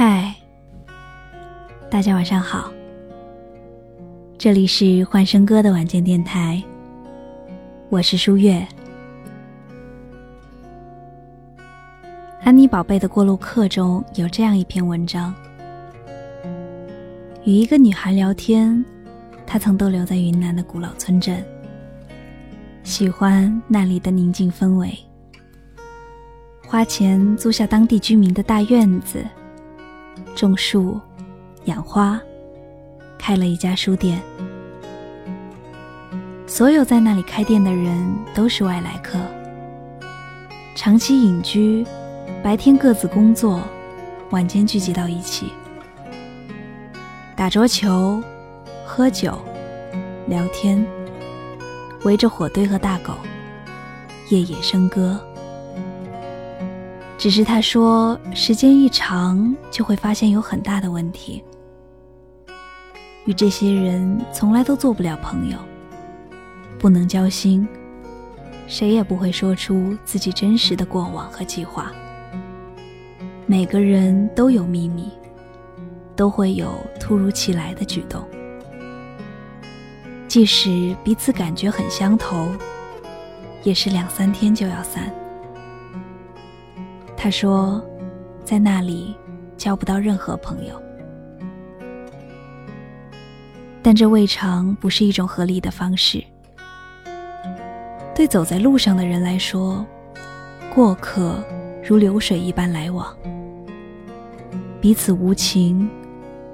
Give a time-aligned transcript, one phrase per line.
[0.00, 0.32] 嗨，
[1.90, 2.72] 大家晚上好，
[4.38, 6.62] 这里是幻声歌的晚间电台，
[7.88, 8.64] 我是舒月。
[12.42, 15.34] 安妮宝贝的过路客中有这样一篇文章：
[17.42, 18.84] 与一个女孩聊天，
[19.44, 21.44] 她曾逗留在云南的古老村镇，
[22.84, 24.96] 喜欢那里的宁静氛围，
[26.68, 29.26] 花钱租下当地居民的大院子。
[30.34, 31.00] 种树，
[31.64, 32.20] 养花，
[33.18, 34.20] 开了一家书店。
[36.46, 39.18] 所有在那里开店的人都是外来客，
[40.74, 41.86] 长期隐居，
[42.42, 43.60] 白天各自工作，
[44.30, 45.52] 晚间聚集到一起，
[47.36, 48.22] 打桌球，
[48.86, 49.38] 喝酒，
[50.26, 50.84] 聊天，
[52.04, 53.12] 围着火堆和大狗，
[54.30, 55.22] 夜夜笙歌。
[57.18, 61.42] 只是他说，时间一长就会发现有很大的问题。
[63.24, 65.58] 与这些人从来都做不了朋友，
[66.78, 67.66] 不能交心，
[68.68, 71.90] 谁也不会说出自己真实的过往和计划。
[73.46, 75.10] 每个人都有秘密，
[76.14, 78.22] 都会有突如其来的举动。
[80.28, 82.48] 即使彼此感觉很相投，
[83.64, 85.12] 也是两三天就要散。
[87.20, 87.84] 他说，
[88.44, 89.16] 在那里
[89.56, 90.80] 交不到任何朋友，
[93.82, 96.22] 但这未尝不是一种合理的方式。
[98.14, 99.84] 对走在路上的人来说，
[100.72, 101.44] 过客
[101.84, 103.12] 如流水一般来往，
[104.80, 105.90] 彼此无情，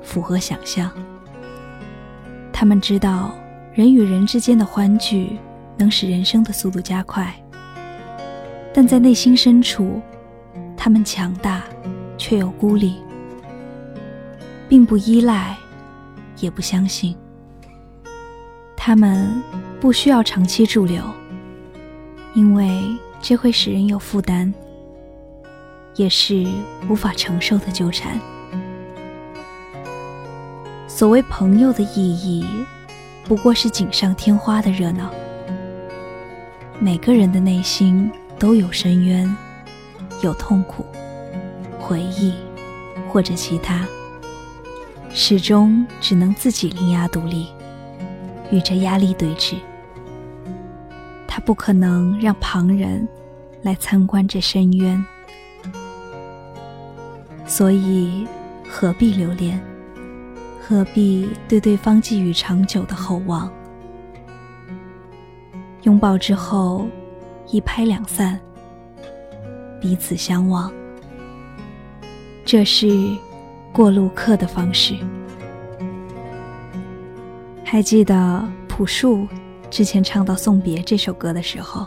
[0.00, 0.90] 符合想象。
[2.50, 3.34] 他们知道，
[3.74, 5.38] 人与人之间的欢聚
[5.76, 7.34] 能使人生的速度加快，
[8.72, 10.00] 但在内心深处。
[10.84, 11.62] 他们强大，
[12.18, 12.96] 却又孤立，
[14.68, 15.56] 并不依赖，
[16.40, 17.16] 也不相信。
[18.76, 19.42] 他们
[19.80, 21.02] 不需要长期驻留，
[22.34, 22.84] 因为
[23.18, 24.52] 这会使人有负担，
[25.94, 26.46] 也是
[26.86, 28.20] 无法承受的纠缠。
[30.86, 32.44] 所谓朋友的意义，
[33.24, 35.10] 不过是锦上添花的热闹。
[36.78, 39.34] 每个人的内心都有深渊。
[40.24, 40.84] 有痛苦、
[41.78, 42.34] 回忆
[43.08, 43.86] 或者其他，
[45.10, 47.48] 始终只能自己伶牙独立，
[48.50, 49.56] 与这压力对峙。
[51.26, 53.06] 他不可能让旁人
[53.62, 55.04] 来参观这深渊，
[57.44, 58.26] 所以
[58.68, 59.60] 何必留恋？
[60.66, 63.52] 何必对对方寄予长久的厚望？
[65.82, 66.86] 拥抱之后，
[67.48, 68.40] 一拍两散。
[69.84, 70.72] 彼此相望，
[72.42, 72.88] 这是
[73.70, 74.96] 过路客的方式。
[77.62, 79.28] 还记得朴树
[79.68, 81.86] 之前唱到《送别》这首歌的时候，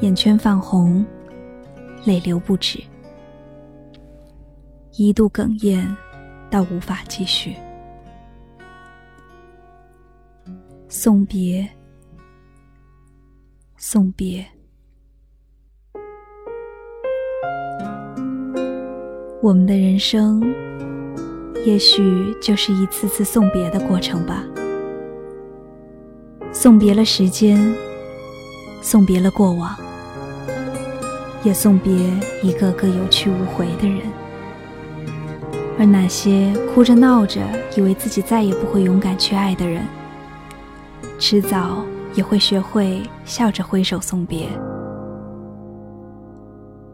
[0.00, 1.06] 眼圈泛红，
[2.04, 2.82] 泪流不止，
[4.94, 5.96] 一度哽咽
[6.50, 7.54] 到无法继续。
[10.88, 11.68] 送别，
[13.76, 14.44] 送别。
[19.40, 20.42] 我们的人生，
[21.64, 24.42] 也许就是一次次送别的过程吧。
[26.52, 27.72] 送别了时间，
[28.82, 29.76] 送别了过往，
[31.44, 31.92] 也送别
[32.42, 34.00] 一个个有去无回的人。
[35.78, 37.40] 而那些哭着闹着，
[37.76, 39.84] 以为自己再也不会勇敢去爱的人，
[41.16, 44.48] 迟早也会学会笑着挥手送别。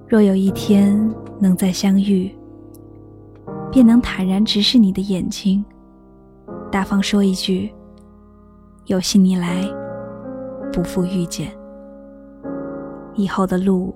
[0.06, 2.32] 若有一天能再相遇，
[3.72, 5.65] 便能坦然直视你的眼睛，
[6.70, 7.72] 大方说一句
[8.87, 9.64] ：“有幸你来，
[10.72, 11.50] 不负遇见。”
[13.16, 13.94] 以后的路，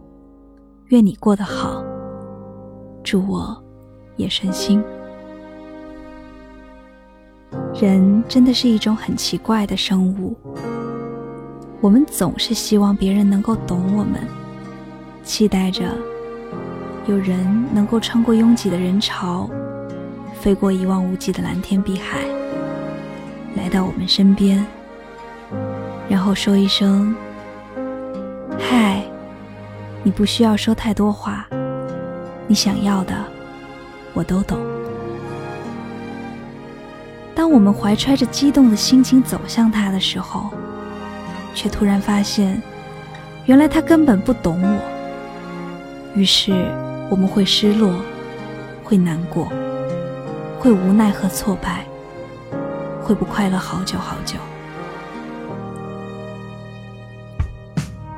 [0.87, 1.85] 愿你过得好，
[3.05, 3.63] 祝我
[4.17, 4.83] 也顺心。
[7.75, 10.35] 人真的是一种很奇怪的生物，
[11.81, 14.21] 我们总是希望别人能够懂我们。
[15.29, 15.85] 期待着
[17.07, 19.49] 有人能够穿过拥挤的人潮，
[20.41, 22.21] 飞过一望无际的蓝天碧海，
[23.55, 24.65] 来到我们身边，
[26.09, 27.15] 然后说一声
[28.59, 29.05] ：“嗨，
[30.03, 31.47] 你不需要说太多话，
[32.47, 33.15] 你想要的
[34.15, 34.59] 我都懂。”
[37.37, 40.49] 当我们怀揣着激动的心情走向他的时候，
[41.55, 42.63] 却突然发现，
[43.45, 44.98] 原来他根本不懂我。
[46.15, 46.53] 于是，
[47.11, 47.93] 我们会失落，
[48.83, 49.49] 会难过，
[50.59, 51.85] 会无奈和挫败，
[53.03, 54.37] 会不快乐好久好久。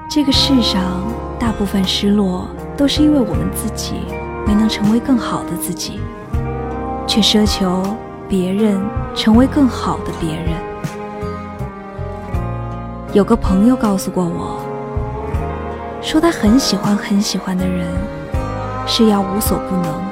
[0.08, 1.02] 这个世上
[1.38, 3.94] 大部分失落，都是因为我们自己
[4.46, 6.00] 没能成为更好的自己，
[7.06, 7.96] 却奢求
[8.28, 8.81] 别人
[9.14, 10.54] 成为更好的别人。
[13.12, 14.60] 有个朋友告诉过我，
[16.02, 17.87] 说他很喜欢很喜欢的人，
[18.87, 20.11] 是要无所不能。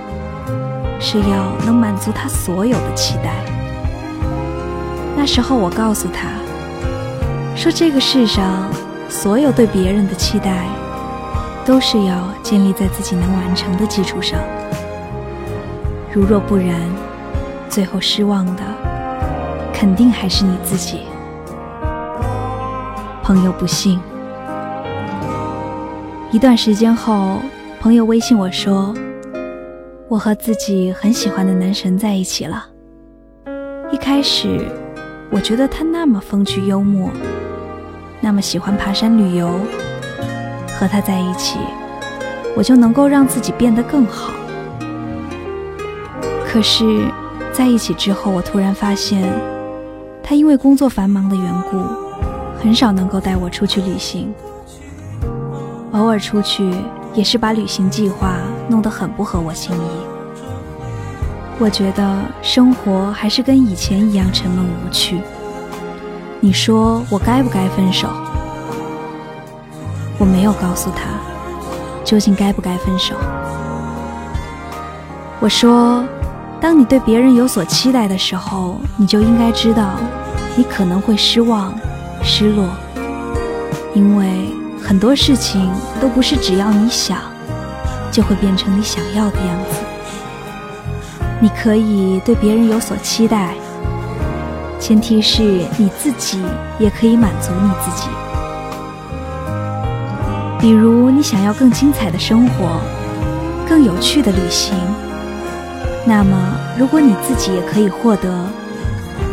[1.01, 3.33] 是要能满足他所有的期待。
[5.17, 6.27] 那时候我告诉他，
[7.55, 8.69] 说这个世上
[9.09, 10.67] 所有对别人的期待，
[11.65, 14.41] 都是要建立在自己能完成的基础上。
[16.13, 16.75] 如若不然，
[17.69, 18.63] 最后失望的
[19.73, 21.03] 肯定还是你自己。
[23.23, 24.01] 朋友不信。
[26.31, 27.39] 一段时间后，
[27.81, 28.95] 朋友微信我说。
[30.09, 32.67] 我和自己很喜欢的男神在一起了。
[33.91, 34.61] 一开始，
[35.31, 37.11] 我觉得他那么风趣幽默，
[38.21, 39.49] 那么喜欢爬山旅游，
[40.79, 41.59] 和他在一起，
[42.55, 44.35] 我就能够让自己变得更好。
[46.47, 47.07] 可是，
[47.55, 49.33] 在一起之后，我突然发现，
[50.23, 51.79] 他因为工作繁忙的缘故，
[52.63, 54.33] 很少能够带我出去旅行，
[55.93, 56.73] 偶尔出去。
[57.15, 58.35] 也是把旅行计划
[58.69, 59.91] 弄得很不合我心意。
[61.59, 65.21] 我觉得生活还是跟以前一样沉闷无趣。
[66.39, 68.07] 你说我该不该分手？
[70.19, 71.19] 我没有告诉他
[72.05, 73.17] 究竟该不该分手。
[75.41, 76.05] 我说，
[76.61, 79.95] 当你对别人有所期待的时候，你就应该知道，
[80.55, 81.73] 你可能会失望、
[82.23, 82.69] 失落，
[83.95, 84.53] 因为。
[84.83, 85.71] 很多事情
[86.01, 87.19] 都不是只要你想，
[88.11, 89.81] 就会变成你想要的样子。
[91.41, 93.55] 你可以对别人有所期待，
[94.81, 95.43] 前提是
[95.77, 96.43] 你自己
[96.79, 98.09] 也可以满足你自己。
[100.59, 102.81] 比如你想要更精彩的生活，
[103.69, 104.75] 更有趣的旅行，
[106.05, 106.37] 那么
[106.79, 108.29] 如果你自己也可以获得，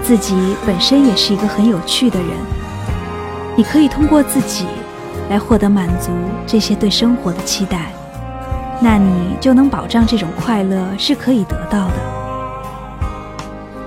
[0.03, 2.30] 自己本身也是一个很有趣的人，
[3.56, 4.68] 你可以通过自己。
[5.30, 6.12] 来获得满足
[6.45, 7.92] 这些对生活的期待，
[8.81, 11.95] 那你就能保障这种快乐是可以得到的。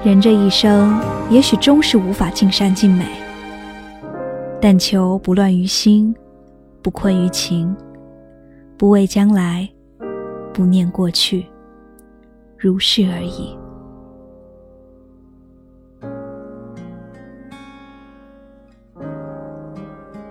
[0.04, 3.04] 人这一生也许终是无法尽善尽美，
[4.60, 6.14] 但求不乱于心，
[6.80, 7.76] 不困于情，
[8.76, 9.68] 不畏将来，
[10.54, 11.44] 不念过去，
[12.56, 13.57] 如是而已。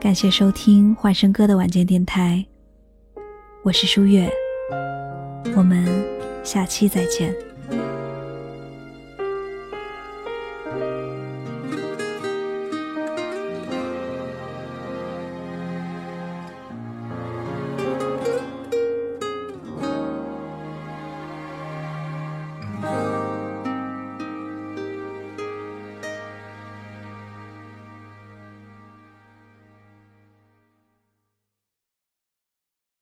[0.07, 2.45] 感谢收听幻声哥的晚间电台，
[3.61, 4.31] 我是舒月，
[5.53, 5.85] 我们
[6.45, 7.35] 下期再见。